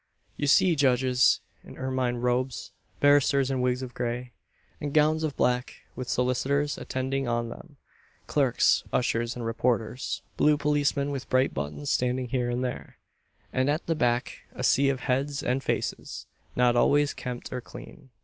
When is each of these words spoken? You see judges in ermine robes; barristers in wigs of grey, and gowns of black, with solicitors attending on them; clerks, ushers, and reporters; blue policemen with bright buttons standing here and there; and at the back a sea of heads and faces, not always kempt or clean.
You 0.35 0.47
see 0.47 0.75
judges 0.75 1.41
in 1.63 1.77
ermine 1.77 2.15
robes; 2.15 2.71
barristers 2.99 3.51
in 3.51 3.61
wigs 3.61 3.83
of 3.83 3.93
grey, 3.93 4.31
and 4.79 4.95
gowns 4.95 5.23
of 5.23 5.37
black, 5.37 5.75
with 5.95 6.09
solicitors 6.09 6.75
attending 6.79 7.27
on 7.27 7.49
them; 7.49 7.77
clerks, 8.25 8.83
ushers, 8.91 9.35
and 9.35 9.45
reporters; 9.45 10.23
blue 10.37 10.57
policemen 10.57 11.11
with 11.11 11.29
bright 11.29 11.53
buttons 11.53 11.91
standing 11.91 12.29
here 12.29 12.49
and 12.49 12.63
there; 12.63 12.97
and 13.53 13.69
at 13.69 13.85
the 13.85 13.93
back 13.93 14.39
a 14.53 14.63
sea 14.63 14.89
of 14.89 15.01
heads 15.01 15.43
and 15.43 15.63
faces, 15.63 16.25
not 16.55 16.75
always 16.75 17.13
kempt 17.13 17.53
or 17.53 17.61
clean. 17.61 18.09